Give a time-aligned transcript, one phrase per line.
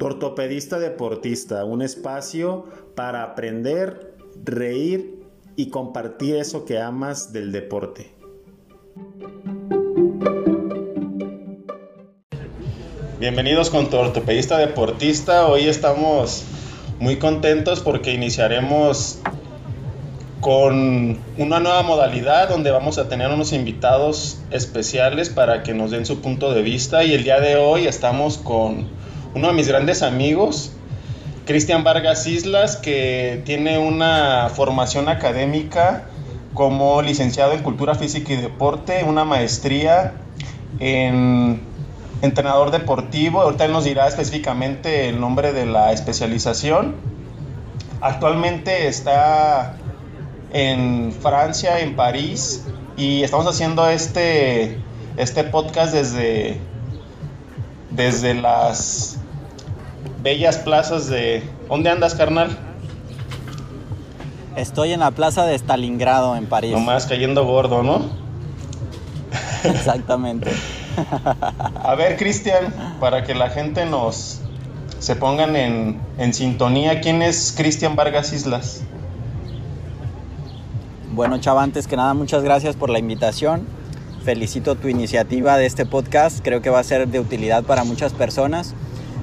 [0.00, 4.14] Ortopedista Deportista, un espacio para aprender,
[4.44, 5.24] reír
[5.56, 8.12] y compartir eso que amas del deporte.
[13.18, 15.48] Bienvenidos con tu ortopedista deportista.
[15.48, 16.44] Hoy estamos
[17.00, 19.18] muy contentos porque iniciaremos
[20.40, 26.06] con una nueva modalidad donde vamos a tener unos invitados especiales para que nos den
[26.06, 28.86] su punto de vista y el día de hoy estamos con
[29.38, 30.72] uno de mis grandes amigos,
[31.46, 36.06] Cristian Vargas Islas, que tiene una formación académica
[36.54, 40.14] como licenciado en Cultura Física y Deporte, una maestría
[40.80, 41.60] en
[42.20, 43.40] entrenador deportivo.
[43.40, 46.96] Ahorita él nos dirá específicamente el nombre de la especialización.
[48.00, 49.76] Actualmente está
[50.52, 52.64] en Francia, en París,
[52.96, 54.78] y estamos haciendo este,
[55.16, 56.58] este podcast desde,
[57.92, 59.17] desde las
[60.22, 61.42] bellas plazas de...
[61.68, 62.56] ¿Dónde andas, carnal?
[64.56, 66.72] Estoy en la plaza de Stalingrado, en París.
[66.72, 68.10] Nomás cayendo gordo, ¿no?
[69.64, 70.50] Exactamente.
[71.82, 74.40] A ver, Cristian, para que la gente nos
[74.98, 78.82] se pongan en, en sintonía, ¿quién es Cristian Vargas Islas?
[81.12, 83.66] Bueno, Chava, antes que nada, muchas gracias por la invitación.
[84.24, 88.12] Felicito tu iniciativa de este podcast, creo que va a ser de utilidad para muchas
[88.12, 88.74] personas.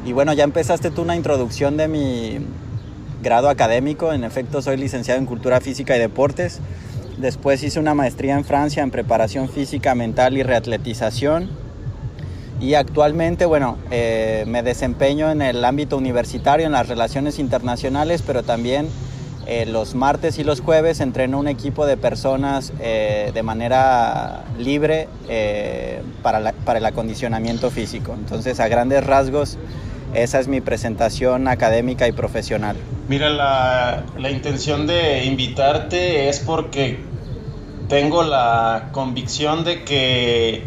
[0.05, 2.37] Y bueno, ya empezaste tú una introducción de mi
[3.23, 4.13] grado académico.
[4.13, 6.59] En efecto, soy licenciado en Cultura Física y Deportes.
[7.17, 11.49] Después hice una maestría en Francia en preparación física, mental y reatletización.
[12.61, 18.43] Y actualmente, bueno, eh, me desempeño en el ámbito universitario, en las relaciones internacionales, pero
[18.43, 18.87] también
[19.47, 25.07] eh, los martes y los jueves entreno un equipo de personas eh, de manera libre
[26.21, 28.13] para, para el acondicionamiento físico.
[28.13, 29.57] Entonces, a grandes rasgos,
[30.15, 32.75] esa es mi presentación académica y profesional.
[33.07, 36.99] Mira, la, la intención de invitarte es porque
[37.87, 40.63] tengo la convicción de que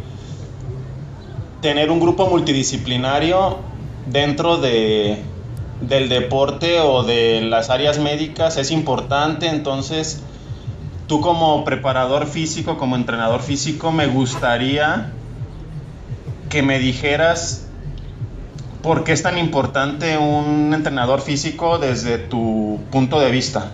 [1.60, 3.59] tener un grupo multidisciplinario
[4.06, 5.19] dentro de,
[5.80, 10.22] del deporte o de las áreas médicas es importante, entonces
[11.06, 15.12] tú como preparador físico, como entrenador físico, me gustaría
[16.48, 17.67] que me dijeras
[18.83, 23.72] ¿Por qué es tan importante un entrenador físico desde tu punto de vista?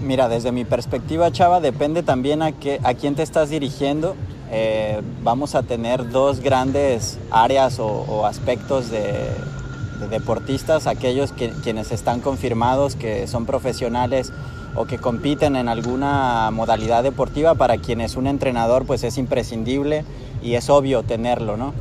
[0.00, 4.14] Mira, desde mi perspectiva, Chava, depende también a, qué, a quién te estás dirigiendo.
[4.50, 9.30] Eh, vamos a tener dos grandes áreas o, aspectos de,
[10.10, 14.32] deportistas, aquellos que, quienes están confirmados que son profesionales
[14.76, 20.04] o que compiten en alguna modalidad deportiva, para quienes un entrenador pues es imprescindible
[20.42, 21.72] y es obvio tenerlo, ¿no?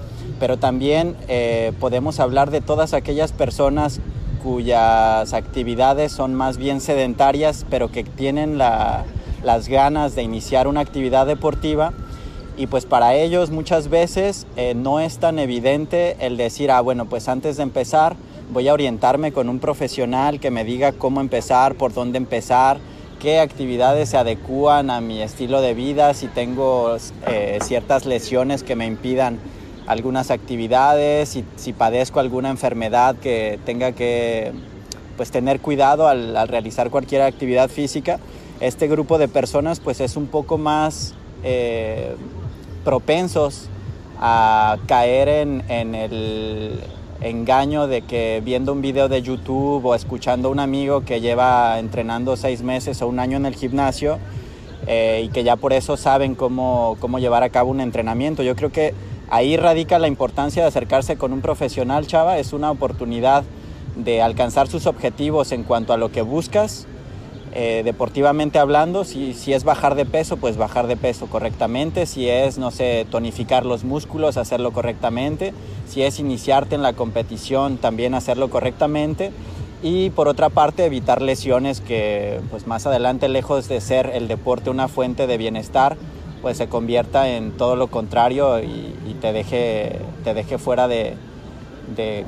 [0.44, 4.02] Pero también eh, podemos hablar de todas aquellas personas
[4.44, 11.28] cuyas actividades son más bien sedentarias, pero que tienen las ganas de iniciar una actividad
[11.28, 11.94] deportiva.
[12.58, 17.06] Y pues para ellos muchas veces eh, no es tan evidente el decir, ah, bueno,
[17.06, 18.18] pues antes de empezar
[18.52, 22.80] voy a orientarme con un profesional que me diga cómo empezar, por dónde empezar,
[23.22, 28.76] qué actividades se adecúan a mi estilo de vida, si tengo eh, ciertas lesiones que
[28.76, 29.40] me impidan
[29.88, 34.52] algunas actividades, si, si padezco alguna enfermedad que tenga que
[35.18, 38.20] pues, tener cuidado al, realizar cualquier actividad física,
[38.60, 41.14] este grupo de personas pues es un poco más
[41.44, 42.16] eh,
[42.86, 43.68] propensos
[44.20, 46.80] a caer en, en, el
[47.22, 51.80] engaño de que viendo un video de YouTube o escuchando a un amigo que lleva
[51.80, 54.20] entrenando seis meses o un año en el gimnasio
[54.88, 58.44] eh, y que ya por eso saben cómo, cómo llevar a cabo un entrenamiento.
[58.44, 58.94] Yo creo que
[59.29, 62.38] Ahí radica la importancia de acercarse con un profesional, chava.
[62.38, 63.44] Es una oportunidad
[63.95, 66.88] de alcanzar sus objetivos en cuanto a lo que buscas,
[67.53, 69.03] eh, deportivamente hablando.
[69.03, 72.06] Si, si es bajar de peso, pues bajar de peso correctamente.
[72.06, 75.53] Si es, no sé, tonificar los músculos, hacerlo correctamente.
[75.87, 79.31] Si es iniciarte en la competición, también hacerlo correctamente.
[79.84, 84.69] Y por otra parte, evitar lesiones que, pues más adelante, lejos de ser el deporte
[84.69, 85.97] una fuente de bienestar,
[86.43, 91.16] pues se convierta en todo lo contrario y, te, deje, te deje fuera de,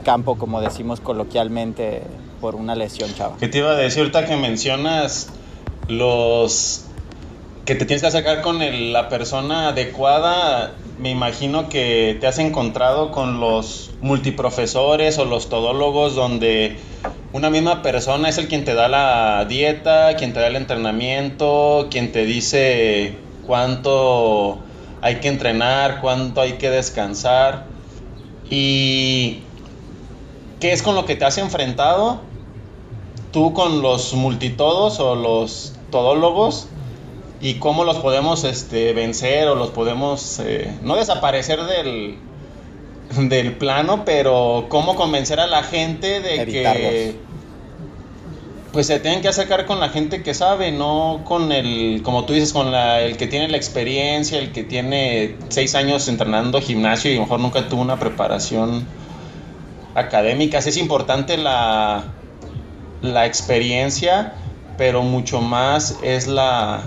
[0.06, 2.01] campo, como decimos coloquialmente,
[2.39, 3.35] por una lesión, chava.
[3.38, 5.27] ¿Qué te iba a decir ahorita que mencionas
[5.89, 6.85] los
[7.65, 8.59] que te tienes que acercar con
[8.94, 10.71] la persona adecuada?
[10.97, 16.77] Me imagino que te has encontrado con los multiprofesores o los todólogos donde
[17.33, 21.88] una misma persona es el quien te da la dieta, quien te da el entrenamiento,
[21.91, 24.59] quien te dice cuánto
[25.01, 27.65] hay que entrenar, cuánto hay que descansar.
[28.50, 29.39] ¿Y
[30.59, 32.21] qué es con lo que te has enfrentado
[33.31, 36.68] tú con los multitodos o los todólogos?
[37.42, 42.18] ¿Y cómo los podemos este, vencer o los podemos, eh, no desaparecer del,
[43.18, 47.15] del plano, pero cómo convencer a la gente de que
[48.75, 52.33] pues se tienen que acercar con la gente que sabe, no con el, como tú
[52.33, 57.10] dices, con la, el que tiene la experiencia, el que tiene seis años entrenando gimnasio
[57.10, 58.86] y a lo mejor nunca tuvo una preparación
[59.95, 60.57] académica.
[60.57, 62.04] es importante la,
[63.01, 64.33] la experiencia,
[64.77, 66.81] pero mucho más es la,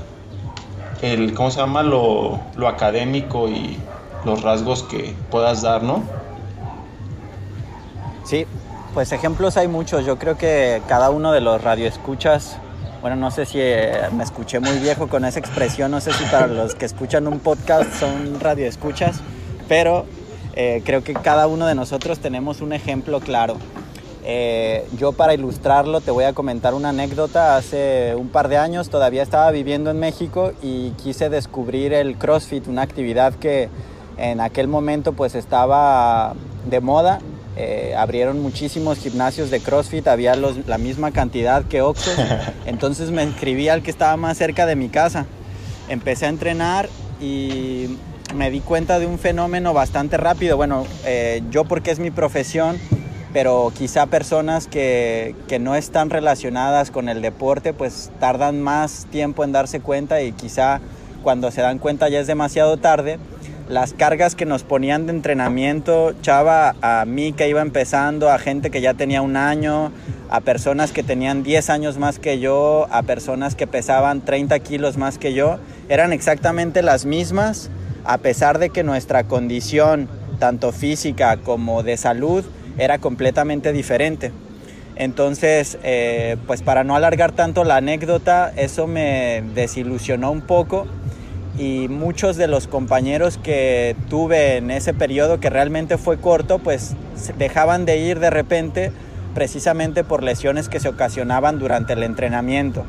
[1.01, 1.83] el, ¿cómo se llama?
[1.83, 3.79] Lo, lo académico y
[4.27, 6.03] los rasgos que puedas dar, ¿no?
[8.25, 8.45] Sí,
[8.95, 10.05] pues ejemplos hay muchos.
[10.05, 12.57] Yo creo que cada uno de los radioescuchas,
[13.01, 16.25] bueno, no sé si eh, me escuché muy viejo con esa expresión, no sé si
[16.25, 19.21] para los que escuchan un podcast son radioescuchas,
[19.69, 20.07] pero
[20.55, 23.57] eh, creo que cada uno de nosotros tenemos un ejemplo claro.
[24.25, 27.57] Eh, yo para ilustrarlo te voy a comentar una anécdota.
[27.57, 32.67] Hace un par de años todavía estaba viviendo en México y quise descubrir el CrossFit,
[32.67, 33.69] una actividad que
[34.19, 36.35] en aquel momento pues estaba
[36.69, 37.21] de moda
[37.61, 42.13] eh, abrieron muchísimos gimnasios de CrossFit, había la misma cantidad que Oxxo,
[42.67, 45.27] entonces me inscribí al que estaba más cerca de mi casa.
[45.89, 46.89] Empecé a entrenar
[47.21, 47.97] y
[48.33, 50.57] me di cuenta de un fenómeno bastante rápido.
[50.57, 52.79] Bueno, eh, yo porque es mi profesión,
[53.33, 59.43] pero quizá personas que, que, no están relacionadas con el deporte, pues tardan más tiempo
[59.43, 60.81] en darse cuenta y quizá
[61.25, 63.19] cuando se dan cuenta ya es demasiado tarde
[63.69, 68.71] las cargas que nos ponían de entrenamiento, chava, a mí que iba empezando, a gente
[68.71, 69.93] que ya tenía un año,
[70.31, 74.97] a personas que tenían 10 años más que yo, a personas que pesaban 30 kilos
[74.97, 77.71] más que yo, eran exactamente las mismas,
[78.05, 82.45] a pesar de que nuestra condición, tanto física como de salud,
[82.79, 84.33] era completamente diferente.
[84.97, 90.87] Entonces, eh, pues para no alargar tanto la anécdota, eso me desilusionó un poco
[91.59, 96.95] y muchos de los compañeros que tuve en ese periodo que realmente fue corto, pues
[97.37, 98.93] dejaban de ir de repente
[99.35, 102.85] precisamente por lesiones que se ocasionaban durante el entrenamiento.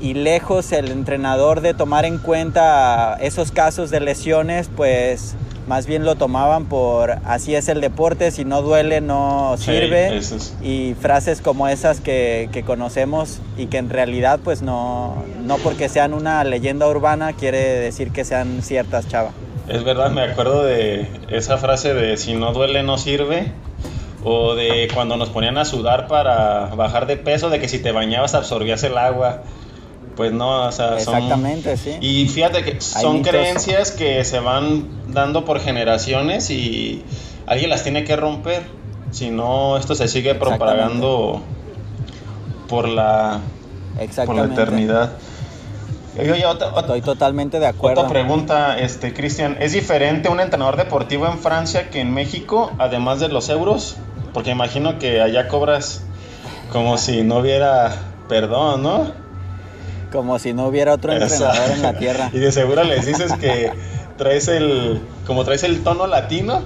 [0.00, 5.34] Y lejos el entrenador de tomar en cuenta esos casos de lesiones, pues
[5.68, 10.20] más bien lo tomaban por así es el deporte, si no duele no sirve.
[10.62, 15.88] Y frases como esas que, que, conocemos y que en realidad pues no, no porque
[15.90, 19.30] sean una leyenda urbana quiere decir que sean ciertas, chava.
[19.68, 23.52] Es verdad, me acuerdo de esa frase de si no duele no sirve.
[24.24, 27.92] O de cuando nos ponían a sudar para bajar de peso, de que si te
[27.92, 29.42] bañabas absorbías el agua.
[30.18, 31.96] Pues no, o sea, Exactamente, sí.
[32.00, 37.04] Y fíjate que son creencias que se van dando por generaciones y
[37.46, 38.64] alguien las tiene que romper.
[39.12, 41.40] Si no, esto se sigue propagando
[42.68, 43.38] por la,
[44.26, 45.12] por la eternidad.
[46.16, 48.00] Estoy totalmente de acuerdo.
[48.00, 53.20] Otra pregunta, este, Cristian, ¿es diferente un entrenador deportivo en Francia que en México, además
[53.20, 53.94] de los euros?
[54.34, 56.02] Porque imagino que allá cobras
[56.72, 57.94] como si no hubiera
[58.28, 59.27] perdón, ¿no?
[60.12, 62.30] Como si no hubiera otro entrenador en la tierra.
[62.32, 63.72] Y de seguro les dices que
[64.16, 66.62] traes el, como traes el tono latino.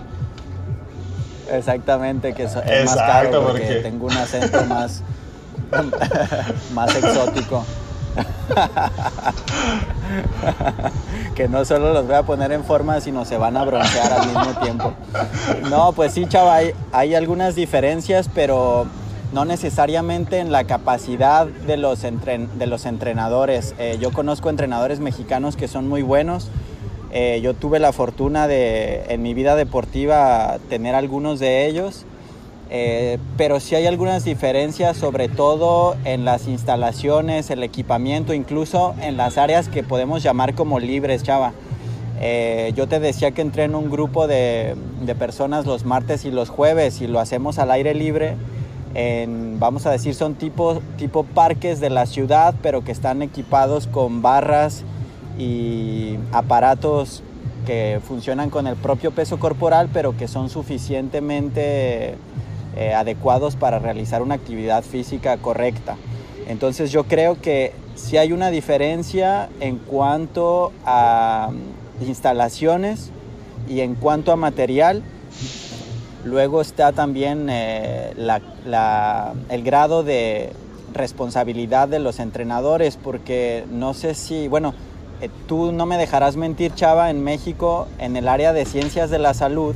[1.50, 5.02] Exactamente, que es, más caro porque, tengo un acento más,
[6.72, 7.64] más exótico.
[11.34, 14.26] que no solo los voy a poner en forma, sino se van a broncear al
[14.26, 14.92] mismo tiempo.
[15.70, 18.86] No, pues sí, chava, hay, hay algunas diferencias, pero
[19.32, 23.74] no necesariamente en la capacidad de los, entrenadores.
[23.78, 26.50] Eh, yo conozco entrenadores mexicanos que son muy buenos.
[27.12, 32.04] Eh, yo tuve la fortuna de en mi vida deportiva tener algunos de ellos,
[32.70, 39.16] eh, pero sí hay algunas diferencias, sobre todo en las instalaciones, el equipamiento, incluso en
[39.16, 41.52] las áreas que podemos llamar como libres, chava.
[42.76, 44.76] yo te decía que entreno un grupo de
[45.18, 48.36] personas los martes y los jueves y lo hacemos al aire libre
[49.58, 54.22] vamos a decir, son tipo, tipo parques de la ciudad, pero que están equipados con
[54.22, 54.84] barras
[55.38, 57.22] y aparatos
[57.66, 62.16] que funcionan con el propio peso corporal, pero que son suficientemente
[62.76, 65.96] eh, adecuados para realizar una actividad física correcta.
[66.48, 71.50] Entonces yo creo que si hay una diferencia en cuanto a
[72.06, 73.10] instalaciones
[73.68, 75.02] y en cuanto a material,
[76.24, 78.14] Luego está también eh,
[79.48, 80.52] el grado de
[80.94, 84.74] responsabilidad de los entrenadores, porque no sé si, bueno,
[85.20, 89.18] eh, tú no me dejarás mentir, Chava, en México, en el área de ciencias de
[89.18, 89.74] la salud,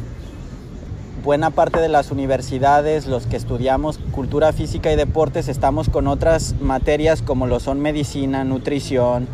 [1.27, 6.55] buena parte de las universidades, los que estudiamos cultura física y deportes, estamos con otras
[6.61, 9.27] materias como lo son medicina, nutrición,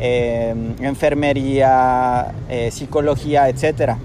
[0.00, 3.96] em, enfermería, eh, psicología, etc.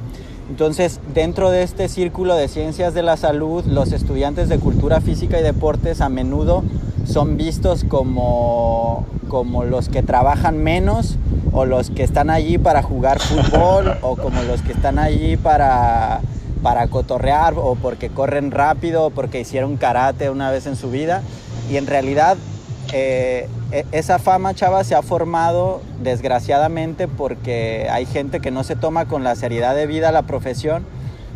[0.50, 5.40] Entonces, dentro de este círculo de ciencias de la salud, los estudiantes de cultura física
[5.40, 6.64] y deportes a menudo
[7.06, 11.18] son vistos como, como los que trabajan menos
[11.52, 16.22] o los que están allí para jugar fútbol o como los que están allí para,
[16.62, 21.22] para cotorrear o porque corren rápido o porque hicieron karate una vez en su vida.
[21.70, 22.38] Y en realidad
[22.94, 28.76] eh, e, esa fama, chava, se ha formado desgraciadamente porque hay gente que no se
[28.76, 30.86] toma con la seriedad de vida la profesión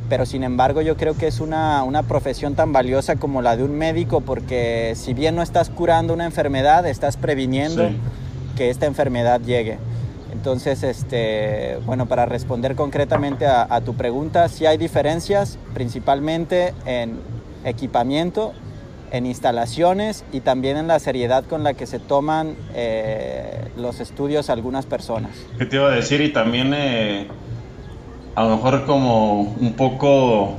[0.10, 3.78] pero sin embargo yo creo que es una, profesión tan valiosa como la de un
[3.78, 7.90] médico porque si bien no estás curando una enfermedad, estás previniendo
[8.56, 9.78] que esta enfermedad llegue.
[10.32, 17.20] Entonces, este, bueno, para responder concretamente a, tu pregunta, sí hay diferencias, principalmente en
[17.64, 18.54] equipamiento,
[19.16, 24.50] en instalaciones y también en la seriedad con la que se toman eh, los estudios
[24.50, 25.32] algunas personas.
[25.58, 26.22] ¿Qué te iba a decir?
[26.22, 26.74] Y también...
[26.74, 27.28] Eh
[28.36, 30.58] a lo mejor como un poco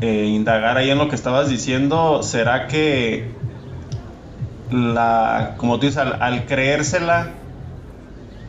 [0.00, 3.30] eh, indagar ahí en lo que estabas diciendo, ¿será que
[4.70, 7.30] la, como tú dices, al, creérsela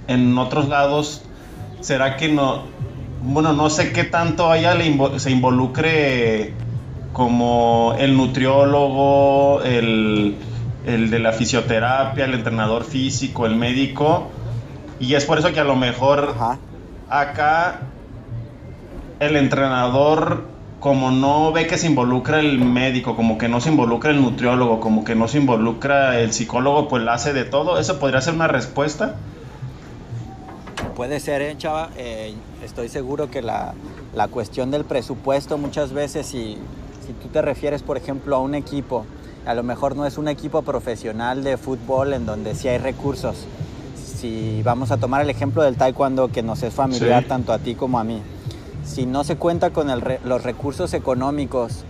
[0.07, 1.21] en otros lados,
[1.79, 2.63] ¿será que no,
[3.21, 4.75] bueno, no sé qué tanto allá
[5.17, 6.53] se involucre
[7.13, 10.35] como el nutriólogo, el,
[10.85, 14.27] el de la fisioterapia, el entrenador físico, el médico,
[14.99, 16.35] y es por eso que a lo mejor...
[17.11, 17.79] Acá
[19.19, 20.43] el entrenador,
[20.79, 24.79] como no ve que se involucra el médico, como que no se involucra el nutriólogo,
[24.79, 27.79] como que no se involucra el psicólogo, pues la hace de todo.
[27.79, 29.15] ¿Eso podría ser una respuesta?
[30.95, 31.89] Puede ser, ¿eh, chava.
[31.97, 33.73] Eh, estoy seguro que la,
[34.31, 36.57] cuestión del presupuesto muchas veces, si,
[37.09, 39.03] si tú te refieres, por ejemplo, a un equipo,
[39.43, 43.47] a lo mejor no es un equipo profesional de fútbol en donde sí hay recursos,
[43.95, 47.73] si vamos a tomar el ejemplo del taekwondo que nos es familiar tanto a ti
[47.73, 48.21] como a mí,
[48.85, 49.87] si no se cuenta con
[50.23, 51.83] los recursos económicos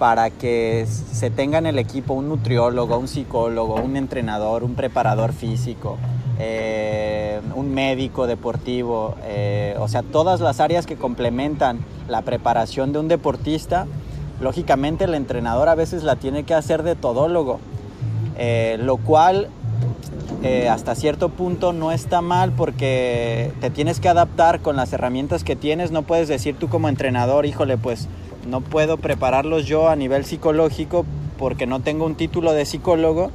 [0.00, 5.32] para que se tenga en el equipo un nutriólogo, un psicólogo, un entrenador, un preparador
[5.32, 5.98] físico,
[6.40, 11.78] eh, un médico deportivo, eh, o sea, todas las áreas que complementan
[12.08, 13.86] la preparación de un deportista,
[14.44, 17.58] lógicamente el entrenador a veces la tiene que hacer de todólogo,
[18.36, 19.48] eh, lo cual
[20.42, 25.42] eh, hasta cierto punto no está mal porque te tienes que adaptar con las herramientas
[25.42, 25.90] que tienes.
[25.90, 28.08] No puedes decir tú como entrenador, híjole, pues
[28.46, 31.06] no puedo prepararlos yo a nivel psicológico
[31.38, 33.30] porque no tengo un título de psicólogo,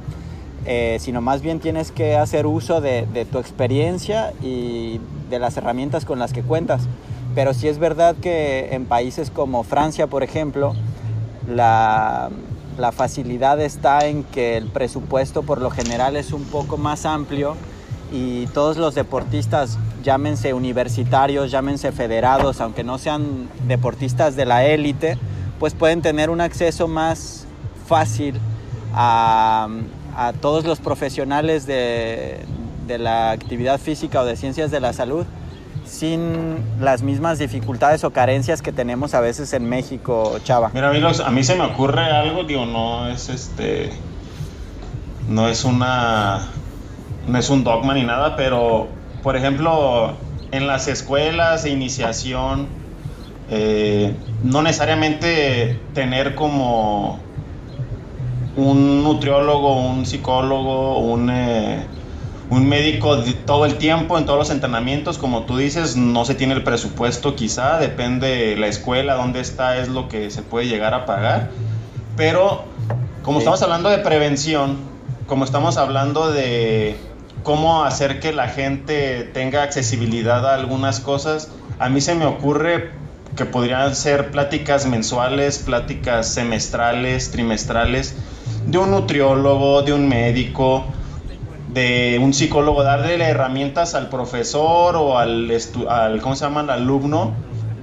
[0.64, 5.56] eh, sino más bien tienes que hacer uso de, de tu experiencia y de las
[5.56, 6.82] herramientas con las que cuentas.
[7.34, 10.74] Pero sí es verdad que en países como Francia, por ejemplo,
[11.48, 12.30] la,
[12.78, 17.56] la facilidad está en que el presupuesto por lo general es un poco más amplio
[18.12, 25.18] y todos los deportistas, llámense universitarios, llámense federados, aunque no sean deportistas de la élite,
[25.58, 27.46] pues pueden tener un acceso más
[27.86, 28.40] fácil
[28.94, 29.68] a,
[30.40, 32.44] todos los profesionales de
[32.86, 35.24] la actividad física o de ciencias de la salud
[35.90, 40.70] sin las mismas dificultades o carencias que tenemos a veces en México, Chava.
[40.72, 43.90] Mira, a mí se me ocurre algo, digo, no es este,
[45.28, 46.46] no es una,
[47.26, 48.88] no es un dogma ni nada, pero,
[49.22, 50.14] por ejemplo,
[50.52, 52.68] en las escuelas de iniciación,
[53.50, 57.18] eh, no necesariamente tener como
[58.56, 61.30] un nutriólogo, un psicólogo, un...
[61.30, 61.84] Eh,
[62.50, 66.54] un médico todo el tiempo en todos los entrenamientos, como tú dices, no se tiene
[66.54, 71.06] el presupuesto quizá, depende la escuela, dónde está, es lo que se puede llegar a
[71.06, 71.50] pagar.
[72.16, 72.64] Pero
[73.22, 74.78] como estamos hablando de prevención,
[75.28, 76.96] como estamos hablando de
[77.44, 82.90] cómo hacer que la gente tenga accesibilidad a algunas cosas, a mí se me ocurre
[83.36, 88.16] que podrían ser pláticas mensuales, pláticas semestrales, trimestrales,
[88.66, 90.84] de un nutriólogo, de un médico,
[91.72, 95.50] de un psicólogo, darle herramientas al profesor o al,
[95.88, 97.32] al, ¿cómo se llama?, al alumno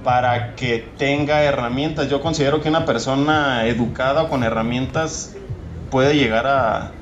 [0.04, 2.08] para que tenga herramientas.
[2.08, 5.34] Yo considero que una persona educada con herramientas
[5.90, 6.92] puede llegar a,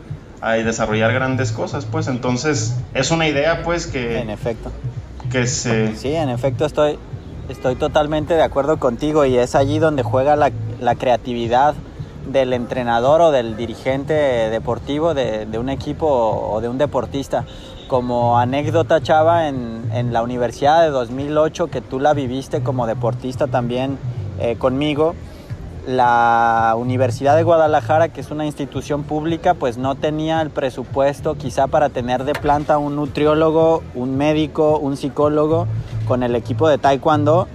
[0.41, 4.21] a desarrollar grandes cosas, pues entonces es una idea pues que...
[4.21, 4.71] En efecto.
[5.31, 5.97] Que se...
[5.97, 6.99] Sí, en efecto estoy,
[7.49, 11.75] estoy totalmente de acuerdo contigo y es allí donde juega la, la creatividad
[12.27, 17.45] del entrenador o del dirigente deportivo de, un equipo o de un deportista.
[17.89, 23.99] Como anécdota, Chava, en, la Universidad de 2008, que tú la viviste como deportista también
[24.39, 25.15] eh, conmigo,
[25.87, 31.69] la Universidad de Guadalajara, que es una institución pública, pues no tenía el presupuesto quizá
[31.69, 35.69] para tener de planta un nutriólogo, un médico, un psicólogo
[36.09, 37.47] con el equipo de taekwondo.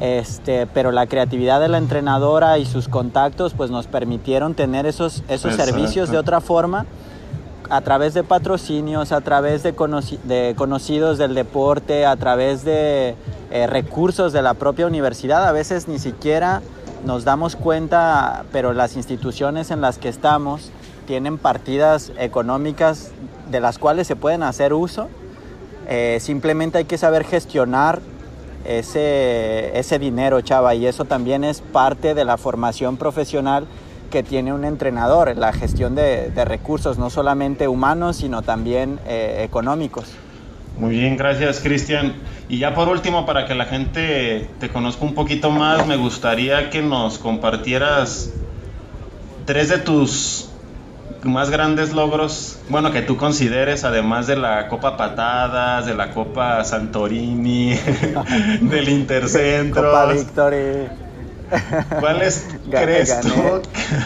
[0.00, 5.24] Este, pero la creatividad de la entrenadora y sus contactos pues nos permitieron tener esos,
[5.28, 6.86] esos servicios de otra forma
[7.68, 9.74] a través de patrocinios, a través de,
[10.24, 13.16] de conocidos del deporte, a través de
[13.50, 15.46] eh, recursos de la propia universidad.
[15.46, 16.62] A veces ni siquiera
[17.04, 20.70] nos damos cuenta, pero las instituciones en las que estamos
[21.06, 23.10] tienen partidas económicas
[23.50, 25.08] de las cuales se pueden hacer uso.
[25.88, 28.00] Eh, simplemente hay que saber gestionar
[28.64, 33.66] ese, ese dinero, chava, y eso también es parte de la formación profesional
[34.10, 40.06] que tiene un entrenador, la gestión de, recursos, no solamente humanos, sino también eh, económicos.
[40.78, 42.14] Muy bien, gracias Cristian.
[42.48, 46.70] Y ya por último, para que la gente te conozca un poquito más, me gustaría
[46.70, 48.32] que nos compartieras
[49.44, 50.48] tres de tus
[51.24, 56.62] más grandes logros, bueno, que tú consideres, además de la Copa Patadas, de la Copa
[56.64, 57.74] Santorini,
[58.60, 59.82] del Intercentro.
[59.82, 60.88] Copa Victory.
[62.00, 63.62] ¿Cuáles crees tú?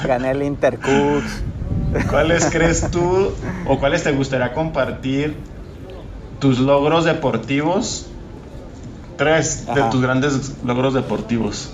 [0.06, 1.42] Gané el Intercooks.
[2.08, 3.32] ¿Cuáles crees tú
[3.66, 5.36] o cuáles te gustaría compartir
[6.40, 8.06] tus logros deportivos?
[9.16, 11.70] Tres de tus grandes logros deportivos.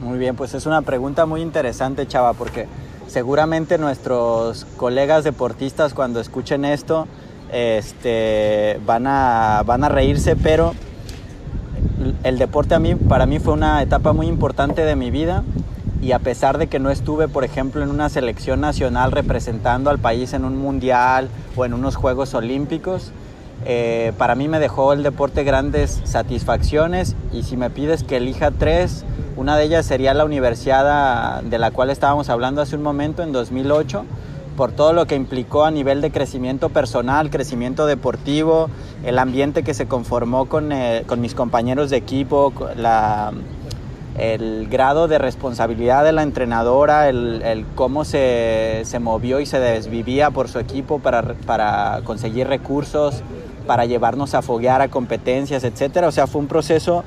[0.00, 2.66] Muy bien, pues es una pregunta muy interesante, Chava, porque
[3.06, 7.06] seguramente nuestros colegas deportistas cuando escuchen esto
[7.52, 10.74] este, van, a, van a reírse, pero
[12.24, 15.44] el deporte a mí, para mí fue una etapa muy importante de mi vida
[16.02, 19.98] y a pesar de que no estuve, por ejemplo, en una selección nacional representando al
[19.98, 23.12] país en un mundial o en unos Juegos Olímpicos,
[23.64, 28.50] eh, para mí me dejó el deporte grandes satisfacciones y si me pides que elija
[28.50, 29.04] tres,
[29.36, 33.32] una de ellas sería la universidad de la cual estábamos hablando hace un momento, en
[33.32, 34.04] 2008
[34.56, 38.68] por todo lo que implicó a nivel de crecimiento personal, crecimiento deportivo,
[39.04, 42.52] el ambiente que se conformó con, eh, mis compañeros de equipo,
[44.18, 50.48] el grado de responsabilidad de la entrenadora, el, cómo se, movió y se desvivía por
[50.48, 53.22] su equipo para, conseguir recursos,
[53.66, 56.04] para llevarnos a foguear a competencias, etc.
[56.06, 57.04] O sea, fue un proceso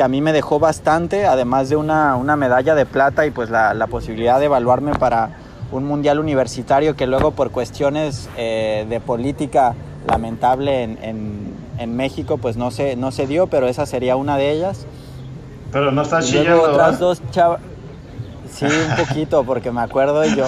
[0.00, 3.74] que a mí me dejó bastante, además de una, medalla de plata y pues la,
[3.74, 5.28] la posibilidad de evaluarme para
[5.72, 9.74] un mundial universitario que luego por cuestiones eh, de política
[10.08, 14.52] lamentable en, en, México pues no se, no se dio, pero esa sería una de
[14.52, 14.86] ellas.
[15.70, 16.62] Pero no está chillando.
[16.62, 17.60] otras dos chavas.
[18.50, 20.46] Sí, un poquito, porque me acuerdo yo,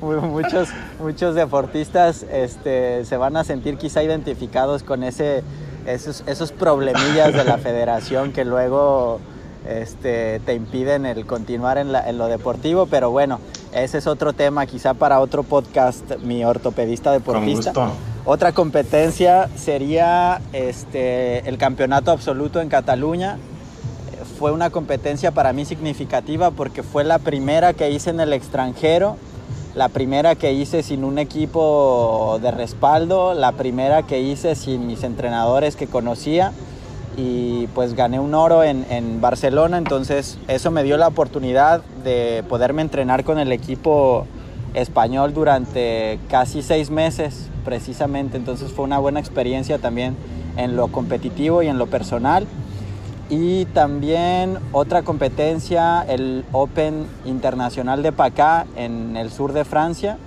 [0.22, 5.44] muchos, muchos deportistas este, se van a sentir quizá identificados con ese,
[5.86, 9.20] esos, esos problemillas de la federación que luego
[9.68, 13.38] este, te impiden el continuar en, en, lo deportivo, pero bueno,
[13.72, 17.72] ese es otro tema quizá para otro podcast, mi ortopedista deportista.
[18.24, 23.38] Otra competencia sería este, el campeonato absoluto en Cataluña.
[24.38, 29.16] Fue una competencia para mí significativa porque fue la primera que hice en el extranjero,
[29.74, 35.02] la primera que hice sin un equipo de respaldo, la primera que hice sin mis
[35.02, 36.52] entrenadores que conocía
[37.16, 42.82] y pues gané un oro en, Barcelona, entonces eso me dio la oportunidad de poderme
[42.82, 44.26] entrenar con el equipo
[44.74, 50.16] español durante casi seis meses precisamente, entonces fue una buena experiencia también
[50.56, 52.46] en lo competitivo y en lo personal.
[53.34, 60.18] Y también otra competencia, el Open Internacional de Pacá en el sur de Francia,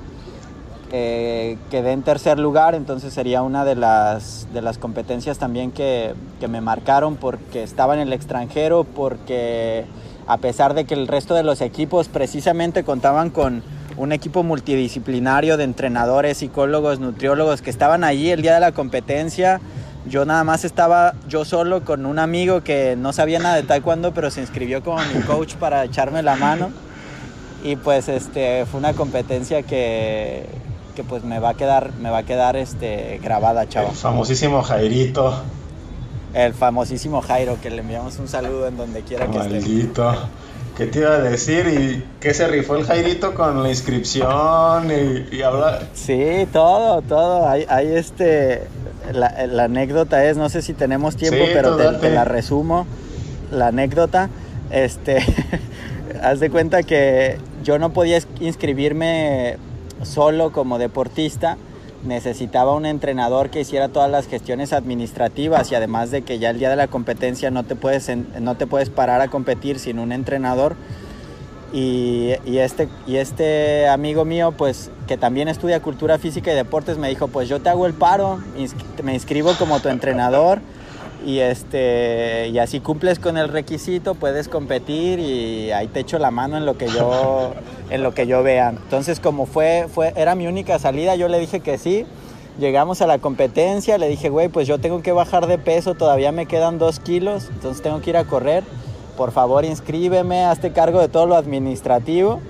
[0.92, 6.16] eh, quedé en tercer lugar, entonces sería una de las, de las competencias también que,
[6.40, 9.86] que, me marcaron porque estaba en el extranjero, porque
[10.26, 13.62] a pesar de que el resto de los equipos precisamente contaban con
[13.98, 19.62] un equipo multidisciplinario de entrenadores, psicólogos, nutriólogos que estaban allí el día de la competencia,
[20.08, 24.14] yo nada más estaba yo solo con un amigo que no sabía nada de taekwondo,
[24.14, 26.70] pero se inscribió como mi coach para echarme la mano.
[27.64, 30.46] Y pues este, fue una competencia que,
[30.96, 33.90] que pues me va a quedar, me va a quedar este, grabada, chavo.
[33.90, 35.42] El famosísimo Jairito.
[36.36, 39.50] El famosísimo Jairo, que le enviamos un saludo en donde quiera que esté.
[39.50, 40.16] Maldito.
[40.78, 41.66] ¿Qué te iba a decir?
[41.68, 45.88] ¿Y qué se rifó el Jairito con la inscripción y, y hablar?
[45.94, 47.48] Sí, todo, todo.
[47.48, 48.68] Hay, hay este.
[49.14, 52.88] La, la, anécdota es, no sé si tenemos tiempo, pero te, te, la resumo.
[53.52, 54.30] La anécdota,
[54.72, 55.18] este.
[56.22, 59.58] haz de cuenta que yo no podía inscribirme
[60.04, 61.58] solo como deportista
[62.06, 66.60] necesitaba un entrenador que hiciera todas las gestiones administrativas y además de que ya el
[66.60, 70.12] día de la competencia no te puedes, no te puedes parar a competir sin un
[70.12, 70.76] entrenador.
[71.74, 77.10] Y, este, y este amigo mío, pues que también estudia cultura física y deportes, me
[77.10, 78.40] dijo, pues yo te hago el paro,
[79.04, 80.62] me inscribo como tu entrenador
[81.26, 86.30] y, este, y así cumples con el requisito, puedes competir y ahí te echo la
[86.30, 87.54] mano en lo que yo,
[87.90, 88.70] en lo que yo vea.
[88.70, 92.06] Entonces como fue, fue, era mi única salida, yo le dije que sí.
[92.60, 96.32] Llegamos a la competencia, le dije, güey, pues yo tengo que bajar de peso, todavía
[96.32, 98.64] me quedan dos kilos, entonces tengo que ir a correr.
[99.18, 102.42] Por favor, inscríbeme, hazte cargo de todo lo administrativo.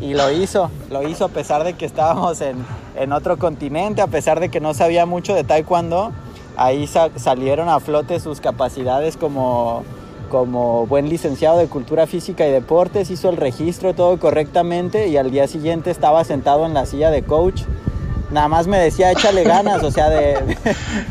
[0.00, 2.56] Y lo hizo, lo hizo a pesar de que estábamos en,
[2.96, 6.12] en otro continente, a pesar de que no sabía mucho de taekwondo
[6.56, 9.84] ahí salieron a flote sus capacidades como,
[10.30, 15.30] como buen licenciado de cultura física y deportes, hizo el registro todo correctamente y al
[15.30, 17.62] día siguiente estaba sentado en la silla de coach.
[18.30, 20.56] Nada más me decía, échale ganas, o sea, de,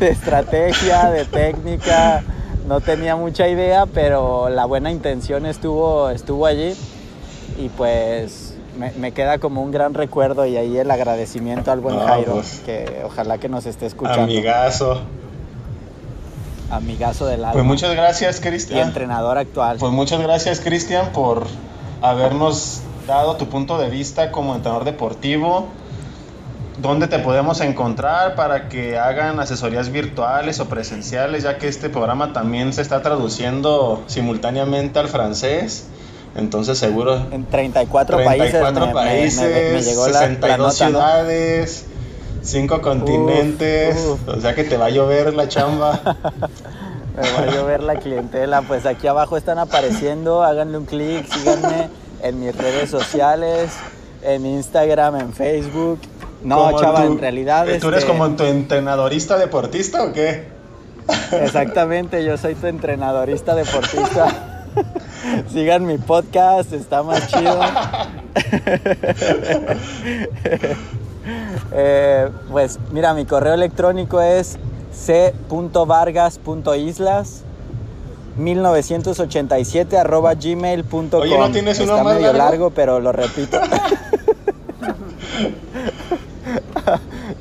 [0.00, 2.22] estrategia, de técnica,
[2.66, 6.74] no tenía mucha idea, pero la buena intención estuvo, estuvo allí
[7.58, 12.34] y pues me, queda como un gran recuerdo y ahí el agradecimiento al buen Jairo,
[12.34, 14.22] pues, que ojalá que nos esté escuchando.
[14.22, 15.00] Amigazo
[16.70, 17.52] amigazo del alma.
[17.52, 18.78] Pues muchas gracias, Cristian.
[18.78, 19.78] Y entrenador actual.
[19.78, 21.46] Pues muchas gracias, Cristian, por
[22.02, 25.68] habernos dado tu punto de vista como entrenador deportivo.
[26.78, 32.32] ¿Dónde te podemos encontrar para que hagan asesorías virtuales o presenciales, ya que este programa
[32.32, 35.86] también se está traduciendo simultáneamente al francés?
[36.34, 37.16] Entonces seguro...
[37.30, 41.86] En 34, 34 países, 62 ciudades
[42.46, 46.00] cinco continentes, o sea que te va a llover la chamba.
[47.16, 48.62] Me va a llover la clientela.
[48.62, 51.88] Pues aquí abajo están apareciendo, háganle un clic, síganme
[52.22, 53.70] en mis redes sociales,
[54.22, 55.98] en Instagram, en Facebook.
[56.42, 57.64] No, chava, en realidad.
[57.80, 60.48] ¿Tú eres este, como tu entrenadorista deportista o qué?
[61.32, 64.62] Exactamente, yo soy tu entrenadorista deportista.
[65.52, 67.58] Sigan mi podcast, está más chido.
[71.72, 74.58] Eh, pues mira, mi correo electrónico es
[74.92, 77.42] c.vargas.islas
[78.36, 81.20] 1987 arroba gmail.com.
[81.20, 82.38] Oye, ¿no tienes Está medio largo?
[82.38, 83.58] largo, pero lo repito.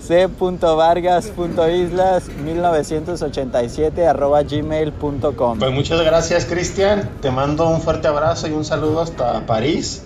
[0.07, 5.59] c.vargas.islas 1987 arroba gmail.com.
[5.59, 7.09] Pues muchas gracias, Cristian.
[7.21, 10.03] Te mando un fuerte abrazo y un saludo hasta París.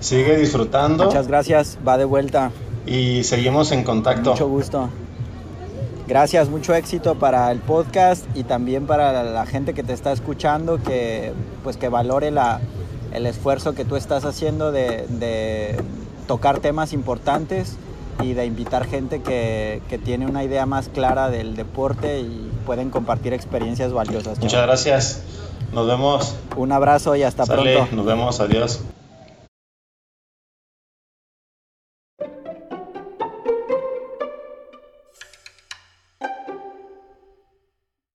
[0.00, 1.06] Sigue disfrutando.
[1.06, 2.50] Muchas gracias, va de vuelta.
[2.86, 4.30] Y seguimos en contacto.
[4.30, 4.88] Mucho gusto.
[6.06, 10.78] Gracias, mucho éxito para el podcast y también para la gente que te está escuchando,
[10.82, 12.60] que pues que valore la,
[13.12, 15.80] el esfuerzo que tú estás haciendo de, de
[16.26, 17.78] tocar temas importantes
[18.22, 22.90] y de invitar gente que, que, tiene una idea más clara del deporte y pueden
[22.90, 24.38] compartir experiencias valiosas.
[24.38, 25.22] Muchas gracias.
[25.72, 26.34] Nos vemos.
[26.56, 27.88] Un abrazo y hasta pronto.
[27.92, 28.40] Nos vemos.
[28.40, 28.80] Adiós.